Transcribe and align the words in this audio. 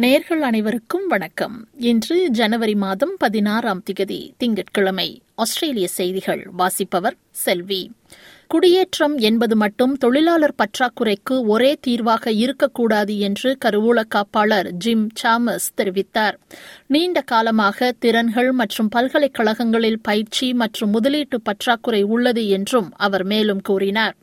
நேர்கள் 0.00 0.40
அனைவருக்கும் 0.40 1.06
வணக்கம். 1.06 1.68
இன்று 1.76 2.30
ஜனவரி 2.30 2.74
மாதம் 2.74 3.14
பதினாறாம் 3.18 3.82
திகதி 3.90 4.32
திங்கட்கிழமை. 4.36 5.22
ஆஸ்திரேலிய 5.34 5.88
செய்திகள் 5.88 6.50
வாசிப்பவர் 6.52 7.16
செல்வி. 7.30 7.92
குடியேற்றம் 8.50 9.16
என்பது 9.18 9.56
மட்டும் 9.56 9.94
தொழிலாளர் 9.96 10.54
பற்றாக்குறைக்கு 10.54 11.46
ஒரே 11.46 11.78
தீர்வாக 11.80 12.32
இருக்கக்கூடாது 12.32 13.18
என்று 13.18 13.58
கருவூல 13.64 14.02
காப்பாளர் 14.14 14.68
ஜிம் 14.72 15.08
சாமஸ் 15.22 15.66
தெரிவித்தார். 15.76 16.36
நீண்ட 16.86 17.20
காலமாக 17.20 17.92
திறன்கள் 17.98 18.52
மற்றும் 18.52 18.88
பல்கலைக்கழகங்களில் 18.88 19.98
பயிற்சி 20.02 20.52
மற்றும் 20.52 20.90
முதலீட்டு 20.90 21.40
பற்றாக்குறை 21.40 22.02
உள்ளது 22.02 22.48
என்றும் 22.48 22.92
அவர் 22.96 23.24
மேலும் 23.24 23.60
கூறினார். 23.60 24.14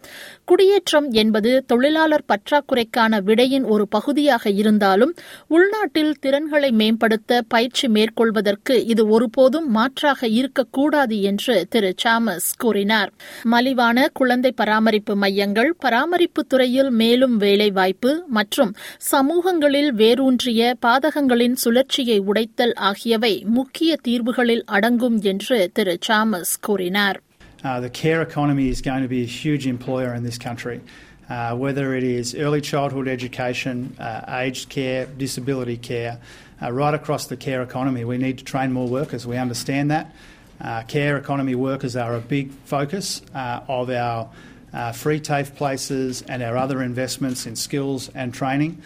குடியேற்றம் 0.45 1.11
என்பது 1.11 1.63
தொழிலாளர் 1.67 2.25
பற்றாக்குறைக்கான 2.27 3.21
விடையின் 3.23 3.63
ஒரு 3.63 3.87
பகுதியாக 3.87 4.49
இருந்தாலும் 4.49 5.13
உள்நாட்டில் 5.47 6.13
திறன்களை 6.19 6.71
மேம்படுத்த 6.71 7.41
பயிற்சி 7.47 7.87
மேற்கொள்வதற்கு 7.87 8.85
இது 8.85 9.07
ஒருபோதும் 9.07 9.69
மாற்றாக 9.69 10.27
இருக்கக்கூடாது 10.27 11.21
என்று 11.21 11.67
திரு 11.69 11.93
சாமஸ் 12.05 12.49
கூறினார். 12.57 13.11
மலிவான 13.43 14.11
குழந்தை 14.12 14.50
பராமரிப்பு 14.52 15.14
மையங்கள் 15.14 15.70
பராமரிப்பு 15.78 16.42
துறையில் 16.44 16.90
மேலும் 17.00 17.36
வேலைவாய்ப்பு 17.36 18.10
மற்றும் 18.28 18.72
சமூகங்களில் 19.10 19.90
வேரூன்றிய 19.92 20.76
பாதகங்களின் 20.86 21.56
சுழற்சியை 21.64 22.18
உடைத்தல் 22.30 22.74
ஆகியவை 22.88 23.32
முக்கிய 23.58 23.96
தீர்வுகளில் 24.02 24.64
அடங்கும் 24.76 25.18
என்று 25.32 25.58
திரு 25.72 25.96
சாமஸ் 26.08 26.54
கூறினார் 26.60 27.20
Uh, 27.60 27.80
the 27.80 27.90
care 27.92 28.22
economy 28.22 28.68
is 28.68 28.80
going 28.80 29.02
to 29.02 29.08
be 29.08 29.22
a 29.22 29.30
huge 29.36 29.66
employer 29.66 30.10
in 30.14 30.22
this 30.22 30.38
country. 30.38 30.76
Uh, 31.28 31.56
whether 31.56 31.86
it 31.92 32.04
is 32.10 32.26
early 32.36 32.60
childhood 32.62 33.08
education, 33.08 33.76
uh, 34.00 34.40
aged 34.42 34.68
care, 34.70 35.00
disability 35.18 35.76
care, 35.88 36.12
uh, 36.62 36.70
right 36.72 36.94
across 36.94 37.26
the 37.26 37.38
care 37.38 37.62
economy, 37.62 38.04
we 38.04 38.16
need 38.16 38.38
to 38.38 38.44
train 38.44 38.70
more 38.72 38.88
workers. 38.90 39.24
We 39.26 39.38
understand 39.38 39.90
that. 39.90 40.06
Uh, 40.63 40.81
care 40.83 41.17
economy 41.17 41.55
workers 41.55 41.95
are 41.95 42.15
a 42.15 42.21
big 42.21 42.51
focus 42.63 43.21
uh, 43.35 43.59
of 43.67 43.89
our 43.89 44.29
uh, 44.73 44.91
free 44.93 45.19
TAFE 45.19 45.55
places 45.55 46.21
and 46.23 46.41
our 46.41 46.55
other 46.57 46.81
investments 46.81 47.45
in 47.45 47.55
skills 47.55 48.09
and 48.15 48.33
training. 48.33 48.81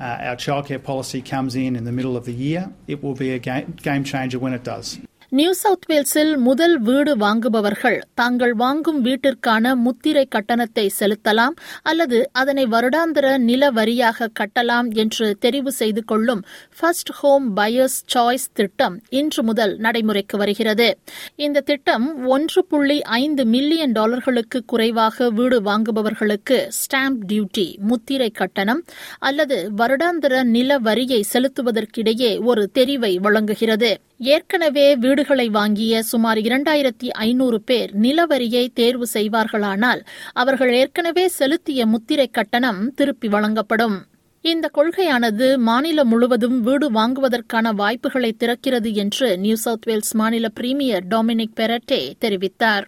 Uh, 0.00 0.04
our 0.04 0.36
childcare 0.36 0.82
policy 0.82 1.20
comes 1.20 1.54
in 1.54 1.76
in 1.76 1.84
the 1.84 1.92
middle 1.92 2.16
of 2.16 2.24
the 2.24 2.32
year. 2.32 2.72
It 2.86 3.02
will 3.02 3.14
be 3.14 3.32
a 3.32 3.38
game, 3.38 3.76
game 3.82 4.04
changer 4.04 4.38
when 4.38 4.54
it 4.54 4.64
does. 4.64 4.98
New 5.32 5.52
South 5.52 5.86
வேல்ஸில் 5.88 6.36
முதல் 6.36 6.80
வீடு 6.80 7.16
வாங்குபவர்கள் 7.16 8.00
தாங்கள் 8.14 8.54
வாங்கும் 8.54 9.04
வீட்டிற்கான 9.04 9.74
முத்திரை 9.74 10.26
கட்டணத்தை 10.30 10.90
செலுத்தலாம் 11.00 11.56
அல்லது 11.82 12.30
அதனை 12.32 12.64
வருடாந்திர 12.66 13.38
நில 13.38 13.70
வரியாக 13.70 14.28
கட்டலாம் 14.40 14.94
என்று 14.94 15.36
தெரிவு 15.40 15.68
செய்து 15.68 16.04
கொள்ளும் 16.04 16.44
ஃபர்ஸ்ட் 16.78 17.12
ஹோம் 17.12 17.56
பயர்ஸ் 17.56 17.98
சாய்ஸ் 18.14 18.48
திட்டம் 18.52 19.02
இன்று 19.10 19.42
முதல் 19.42 19.76
நடைமுறைக்கு 19.76 20.38
வருகிறது. 20.38 20.98
இந்த 21.36 21.60
திட்டம் 21.60 22.26
ஒன்று 22.26 22.64
புள்ளி 22.64 23.02
ஐந்து 23.02 23.44
மில்லியன் 23.44 23.92
டாலர்களுக்கு 23.92 24.64
குறைவாக 24.66 25.30
வீடு 25.30 25.60
வாங்குபவர்களுக்கு 25.60 26.68
ஸ்டாம்ப் 26.80 27.22
டியூட்டி 27.28 27.78
முத்திரை 27.78 28.30
கட்டணம் 28.30 28.84
அல்லது 29.18 29.70
வருடாந்திர 29.76 30.42
நில 30.42 30.78
வரியை 30.78 31.24
செலுத்துவதற்கிடையே 31.32 32.44
ஒரு 32.44 32.70
தெரிவை 32.74 33.14
வழங்குகிறது. 33.20 33.92
ஏற்கனவே 34.20 34.86
வீடுகளை 34.96 35.48
வாங்கிய 35.48 36.02
சுமார் 36.02 36.38
இரண்டாயிரத்தி 36.38 37.08
ஐநூறு 37.24 37.58
பேர் 37.60 37.90
நிலவரியை 38.00 38.62
தேர்வு 38.72 39.06
செய்வார்களானால் 39.14 40.00
அவர்கள் 40.32 40.72
ஏற்கனவே 40.74 41.24
செலுத்திய 41.28 41.86
முத்திரை 41.86 42.28
கட்டணம் 42.30 42.80
திருப்பி 42.94 43.28
வழங்கப்படும் 43.28 43.96
இந்த 44.44 44.66
கொள்கையானது 44.74 45.46
மாநிலம் 45.60 46.08
முழுவதும் 46.08 46.58
வீடு 46.60 46.86
வாங்குவதற்கான 46.90 47.72
வாய்ப்புகளை 47.74 48.32
திறக்கிறது 48.38 48.92
என்று 48.94 49.28
நியூ 49.38 49.56
சவுத் 49.56 49.86
வேல்ஸ் 49.86 50.12
மாநில 50.12 50.48
பிரீமியர் 50.60 51.06
டொமினிக் 51.08 51.58
பெரட்டே 51.60 52.02
தெரிவித்தார் 52.24 52.86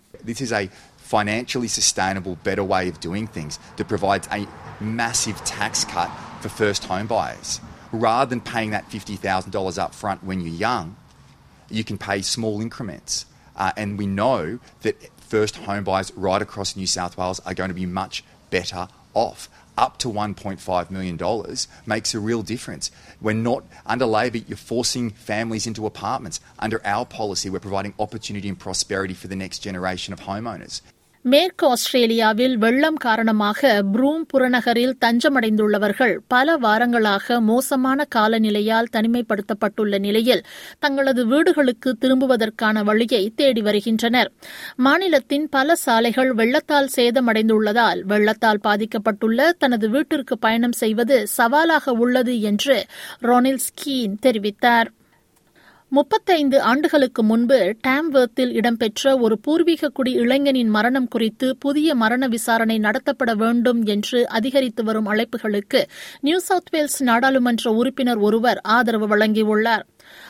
financially 1.10 1.70
sustainable, 1.70 2.34
better 2.44 2.64
way 2.64 2.88
of 2.88 3.00
doing 3.00 3.26
things 3.26 3.54
that 3.76 3.88
provides 3.88 4.26
a 4.30 4.42
massive 4.98 5.38
tax 5.44 5.84
cut 5.84 6.10
for 6.42 6.48
first 6.50 6.84
home 6.84 7.08
buyers. 7.08 7.50
Rather 8.04 8.30
than 8.30 8.42
paying 8.42 8.70
that 8.70 8.84
$50,000 8.88 9.78
up 9.78 9.94
front 9.94 10.22
when 10.22 10.40
you're 10.40 10.60
young, 10.62 10.86
you 11.70 11.84
can 11.84 11.98
pay 11.98 12.22
small 12.22 12.60
increments. 12.60 13.26
Uh, 13.56 13.72
and 13.76 13.98
we 13.98 14.06
know 14.06 14.58
that 14.82 14.96
first 15.18 15.56
home 15.56 15.84
buyers 15.84 16.12
right 16.16 16.40
across 16.40 16.76
New 16.76 16.86
South 16.86 17.16
Wales 17.16 17.40
are 17.40 17.54
going 17.54 17.68
to 17.68 17.74
be 17.74 17.86
much 17.86 18.24
better 18.50 18.88
off. 19.14 19.48
Up 19.78 19.98
to 19.98 20.08
$1.5 20.08 20.90
million 20.90 21.56
makes 21.86 22.14
a 22.14 22.20
real 22.20 22.42
difference. 22.42 22.90
We're 23.20 23.32
not, 23.32 23.64
under 23.86 24.04
Labor, 24.04 24.38
you're 24.38 24.56
forcing 24.56 25.10
families 25.10 25.66
into 25.66 25.86
apartments. 25.86 26.40
Under 26.58 26.84
our 26.86 27.06
policy, 27.06 27.48
we're 27.48 27.60
providing 27.60 27.94
opportunity 27.98 28.48
and 28.48 28.58
prosperity 28.58 29.14
for 29.14 29.28
the 29.28 29.36
next 29.36 29.60
generation 29.60 30.12
of 30.12 30.20
homeowners. 30.20 30.82
மேற்கு 31.24 31.66
ஆஸ்திரேலியாவில் 31.66 32.56
வெள்ளம் 32.56 32.94
காரணமாக 32.94 33.82
broom 33.92 34.22
புறநகரில் 34.32 34.94
தஞ்சமடைந்துள்ளவர்கள் 35.04 36.16
பல 36.28 36.56
வாரங்களாக 36.56 37.40
மோசமான 37.40 38.06
காலநிலையால் 38.14 38.88
தனிமைப்படுத்தப்பட்டுள்ள 38.92 39.98
நிலையில் 39.98 40.42
தங்களது 40.78 41.26
வீடுகளுக்கு 41.26 41.96
திரும்புவதற்கான 42.00 42.82
வழியை 42.82 43.32
தேடி 43.34 43.60
வருகின்றனர். 43.60 44.30
மாநிலத்தின் 44.76 45.48
பல 45.48 45.74
சாலைகள் 45.74 46.32
வெள்ளத்தால் 46.34 46.90
சேதமடைந்துள்ளதால் 46.96 48.00
வெள்ளத்தால் 48.04 48.62
பாதிக்கப்பட்டுள்ள 48.64 49.50
தனது 49.58 49.88
வீட்டிற்கு 49.90 50.38
பயணம் 50.38 50.72
செய்வது 50.72 51.26
சவாலாக 51.26 51.90
உள்ளது 51.90 52.40
என்று 52.40 52.86
ரொனில் 53.20 53.62
ஸ்கீன் 53.68 54.16
தெரிவித்தார். 54.22 54.90
முப்பத்தைந்து 55.92 56.62
ஆண்டுகளுக்கு 56.62 57.22
முன்பு 57.22 57.74
டாம்வர்த்தில் 57.88 58.52
இடம்பெற்ற 58.52 59.16
ஒரு 59.18 59.38
பூர்வீக 59.38 59.88
குடி 59.88 60.12
இளைஞனின் 60.12 60.68
மரணம் 60.68 61.08
குறித்து 61.08 61.56
புதிய 61.56 61.94
மரண 61.94 62.28
விசாரணை 62.28 62.78
நடத்தப்பட 62.78 63.32
வேண்டும் 63.36 63.84
என்று 63.84 64.28
அதிகரித்து 64.28 64.84
வரும் 64.84 65.06
அழைப்புகளுக்கு 65.06 65.80
நியூ 66.20 66.38
சவுத் 66.38 66.70
வேல்ஸ் 66.70 67.02
நாடாளுமன்ற 67.02 67.72
உறுப்பினர் 67.72 68.18
ஒருவர் 68.18 68.60
ஆதரவு 68.62 69.08
வழங்கியுள்ளார். 69.16 69.84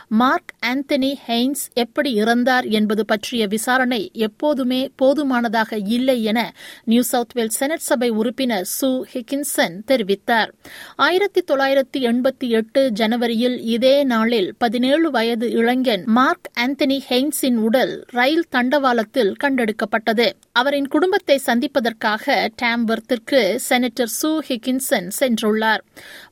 மார்க் 0.09 0.55
ஆந்தனி 0.67 1.15
ஹெய்ன்ஸ் 1.27 1.65
எப்படி 1.73 2.23
இறந்தார் 2.23 2.71
என்பது 2.71 3.05
பற்றிய 3.05 3.47
விசாரணை 3.47 4.11
எப்போதுமே 4.13 4.91
போதுமானதாக 4.97 5.79
இல்லை 5.79 6.25
என 6.25 6.55
நியூ 6.85 7.03
சவுத் 7.03 7.33
வேல்ஸ் 7.35 7.57
செனட் 7.57 7.79
சபை 7.79 8.09
உறுப்பினர் 8.09 8.69
சு 8.81 9.03
ஹிக்கின்சன் 9.13 9.77
தெரிவித்தார். 9.87 10.51
ஆயிரத்தி 10.97 11.45
தொள்ளாயிரத்தி 11.53 11.99
எண்பத்தி 11.99 12.49
எட்டு 12.49 12.91
ஜனவரியில் 12.91 13.61
இதே 13.61 14.05
நாளில் 14.05 14.55
பதினேழு 14.59 15.11
வயது 15.11 15.51
இளைஞன் 15.51 16.03
மார்க் 16.07 16.51
ஆந்தனி 16.61 16.99
ஹெய்ன்ஸின் 17.09 17.57
உடல் 17.57 18.05
ரயில் 18.09 18.47
தண்டவாளத்தில் 18.53 19.33
கண்டெடுக்கப்பட்டது. 19.45 20.33
அவரின் 20.53 20.89
குடும்பத்தை 20.89 21.39
சந்திப்பதற்காக 21.39 22.51
டாம்பர்த்திற்கு 22.63 23.59
செனட்டர் 23.69 24.13
சு 24.23 24.39
ஹிக்கின்சன் 24.49 25.09
சென்றுள்ளார். 25.21 25.79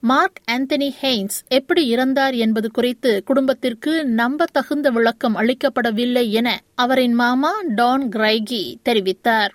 மார்க் 0.01 0.41
ஆந்தனி 0.51 0.91
ஹெய்ன்ஸ் 1.03 1.37
எப்படி 1.49 1.95
இறந்தார் 1.95 2.35
என்பது 2.35 2.71
குறித்து 2.71 3.23
குடும்பத்திற்கு 3.38 3.92
நம்ப 4.20 4.48
தகுந்த 4.52 4.88
விளக்கம் 4.92 5.38
அளிக்கப்படவில்லை 5.42 6.26
என 6.40 6.50
அவரின் 6.76 7.16
மாமா 7.16 7.52
டான் 7.76 8.08
கிரைகி 8.10 8.64
தெரிவித்தார் 8.90 9.54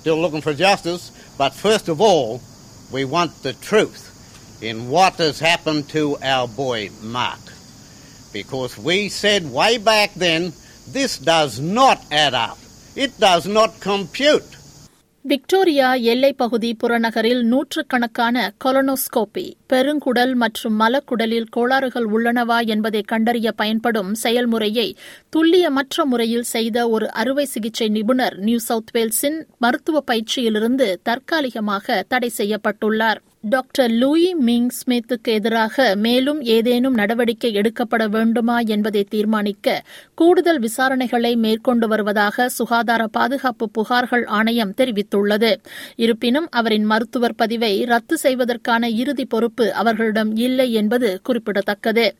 Still 0.00 0.20
looking 0.24 0.42
for 0.42 0.54
justice, 0.58 1.04
but 1.38 1.52
first 1.56 1.86
of 1.88 1.98
all, 2.00 2.28
we 2.90 3.02
want 3.06 3.32
the 3.42 3.54
truth 3.68 4.02
in 4.62 4.76
what 4.88 5.14
has 5.18 5.38
happened 5.40 5.84
to 5.90 6.02
our 6.24 6.46
boy 6.58 6.80
Mark. 7.16 7.44
Because 8.32 8.72
we 8.88 8.96
said 9.20 9.42
way 9.52 9.72
back 9.90 10.10
then, 10.16 10.42
this 10.88 11.12
does 11.32 11.54
not 11.78 11.98
add 12.16 12.34
up. 12.42 12.58
It 12.96 13.12
does 13.20 13.46
not 13.48 13.80
compute. 13.82 14.50
Victoria 15.25 15.89
எல்லைப்பகுதி 16.03 16.69
புறநகரில் 16.83 17.41
நூற்றுக்கணக்கான 17.41 18.53
colonoscopy 18.65 19.45
பெருங்குடல் 19.73 20.33
மற்றும் 20.33 20.79
மலக்குடலில் 20.79 21.47
கோளாறுகள் 21.55 22.07
உள்ளனவா 22.13 22.65
என்பதை 22.65 23.01
கண்டறிய 23.01 23.51
பயன்படும் 23.51 24.13
செயல்முறையை 24.13 24.87
துல்லியமற்ற 25.35 26.05
முறையில் 26.05 26.43
செய்த 26.43 26.89
ஒரு 26.89 27.11
அறுவை 27.11 27.45
சிகிச்சை 27.45 27.89
நிபுணர் 27.89 28.37
நியூ 28.37 28.59
சவுத் 28.59 28.93
வேல்ஸின் 28.93 29.39
மருத்துவ 29.57 30.03
பயிற்சியிலிருந்து 30.11 30.95
தற்காலிகமாக 31.03 32.03
தடை 32.07 32.31
செய்யப்பட்டுள்ளார். 32.37 33.21
டாக்டர் 33.43 33.91
லூயி 33.91 34.35
மிங் 34.35 34.69
ஸ்மித்துக்கு 34.69 35.31
எதிராக 35.31 35.95
மேலும் 35.95 36.41
ஏதேனும் 36.41 36.93
நடவடிக்கை 36.93 37.53
எடுக்கப்பட 37.53 38.07
வேண்டுமா 38.07 38.59
என்பதை 38.59 39.03
தீர்மானிக்க 39.03 39.83
கூடுதல் 40.15 40.59
விசாரணைகளை 40.59 41.35
மேற்கொண்டு 41.35 41.87
வருவதாக 41.87 42.49
சுகாதார 42.49 43.07
பாதுகாப்பு 43.07 43.69
புகார்கள் 43.77 44.25
ஆணையம் 44.27 44.73
தெரிவித்துள்ளது. 44.77 45.51
இருப்பினும் 45.95 46.47
அவரின் 46.49 46.83
மருத்துவர் 46.83 47.35
பதிவை 47.35 47.83
ரத்து 47.83 48.17
செய்வதற்கான 48.17 48.89
இறுதி 48.89 49.25
பொறுப்பு 49.25 49.73
அவர்களிடம் 49.73 50.35
இல்லை 50.35 50.73
என்பது 50.73 51.19
குறிப்பிடத்தக்கது. 51.23 52.15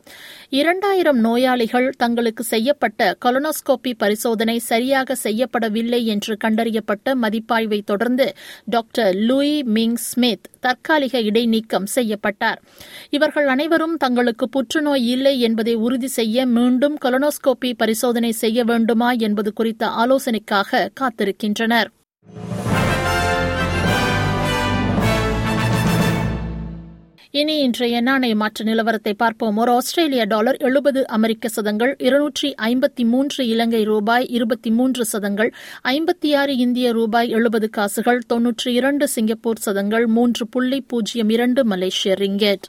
இரண்டாயிரம் 0.50 1.18
நோயாளிகள் 1.18 1.90
தங்களுக்கு 1.96 2.44
செய்யப்பட்ட 2.44 3.16
கொலனோஸ்கோபி 3.24 3.94
பரிசோதனை 3.96 4.58
சரியாக 4.58 5.16
செய்யப்படவில்லை 5.22 6.04
என்று 6.04 6.36
கண்டறியப்பட்ட 6.44 7.16
மதிப்பாய்வை 7.22 7.82
தொடர்ந்து 7.84 8.28
டாக்டர் 8.64 9.14
லூயி 9.14 9.62
மிங் 9.62 9.98
ஸ்மித் 10.10 10.46
தற்காலிக 10.60 11.12
இடைநீக்கம் 11.22 11.86
செய்யப்பட்டார். 11.86 12.62
இவர்கள் 13.10 13.46
அனைவரும் 13.46 13.96
தங்களுக்கு 13.96 14.48
புற்றுநோய் 14.48 15.06
இல்லை 15.06 15.40
என்பதை 15.40 15.74
உறுதி 15.74 16.06
செய்ய 16.06 16.46
மீண்டும் 16.46 16.98
கொலனோஸ்கோபி 17.04 17.72
பரிசோதனை 17.76 18.32
செய்ய 18.32 18.64
வேண்டுமா 18.64 19.12
என்பது 19.12 19.52
குறித்த 19.52 19.86
ஆலோசனைக்காக 19.86 20.88
காத்திருக்கின்றனர். 21.00 21.86
இனி 27.40 27.54
இன்றைய 27.58 28.00
நாணய 28.00 28.34
மாற்று 28.34 28.64
நிலவரத்தை 28.64 29.12
பார்ப்போம். 29.12 29.56
ஒரு 29.56 29.70
ஆஸ்திரேலிய 29.72 30.24
டாலர் 30.24 30.56
எழுபது 30.56 31.08
அமெரிக்க 31.08 31.48
சதங்கள் 31.48 31.96
இருநூற்றி 31.98 32.54
ஐம்பத்தி 32.62 33.04
மூன்று 33.04 33.46
இலங்கை 33.46 33.82
ரூபாய் 33.84 34.26
இருபத்தி 34.26 34.70
மூன்று 34.70 35.04
சதங்கள் 35.04 35.50
ஐம்பத்தி 35.88 36.36
ஆறு 36.36 36.56
இந்திய 36.56 36.92
ரூபாய் 36.92 37.30
எழுபது 37.30 37.70
காசுகள் 37.70 38.20
தொன்னூற்றி 38.32 38.68
இரண்டு 38.68 39.08
சிங்கப்பூர் 39.08 39.58
சதங்கள் 39.58 40.06
மூன்று 40.06 40.46
புள்ளி 40.48 40.80
பூஜ்ஜியம் 40.86 41.28
இரண்டு 41.28 41.64
மலேசிய 41.64 42.14
ரிங்கெட். 42.18 42.66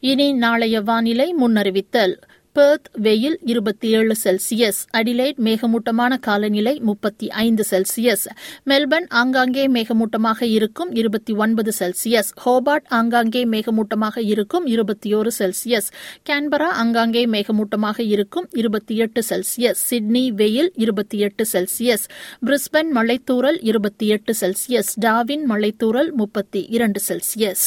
இனி 0.00 0.32
நாளைய 0.32 0.80
வானிலை 0.80 1.34
முன்னறிவித்தல். 1.40 2.16
பெர்த் 2.56 2.88
வெயில் 2.96 3.36
இருபத்தி 3.44 3.88
ஏழு 3.92 4.14
செல்சியஸ் 4.20 4.78
அடிலைட் 4.96 5.38
மேகமூட்டமான 5.38 6.18
காலநிலை 6.18 6.74
முப்பத்தி 6.80 7.26
ஐந்து 7.40 7.64
செல்சியஸ் 7.70 8.24
மெல்பர்ன் 8.66 9.08
ஆங்காங்கே 9.12 9.64
மேகமூட்டமாக 9.68 10.40
இருக்கும் 10.48 10.90
இருபத்தி 10.92 11.34
ஒன்பது 11.36 11.72
செல்சியஸ் 11.78 12.30
ஹோபார்ட் 12.44 12.86
ஆங்காங்கே 12.90 13.42
மேகமூட்டமாக 13.46 14.22
இருக்கும் 14.26 14.66
இருபத்தி 14.66 15.14
ஒரு 15.14 15.32
செல்சியஸ் 15.38 15.88
கேன்பரா 16.30 16.68
ஆங்காங்கே 16.76 17.24
மேகமூட்டமாக 17.26 17.98
இருக்கும் 18.08 18.46
இருபத்தி 18.54 18.96
எட்டு 18.98 19.22
செல்சியஸ் 19.28 19.82
சிட்னி 19.88 20.24
வெயில் 20.34 20.70
இருபத்தி 20.76 21.18
எட்டு 21.20 21.46
செல்சியஸ் 21.52 22.06
பிரிஸ்பன் 22.46 22.92
மலைத்தூரல் 22.96 23.60
இருபத்தி 23.62 24.08
எட்டு 24.08 24.34
செல்சியஸ் 24.40 24.92
டாவின் 25.00 25.44
மலைத்தூரல் 25.50 26.12
முப்பத்தி 26.14 26.62
இரண்டு 26.70 27.02
செல்சியஸ் 27.08 27.66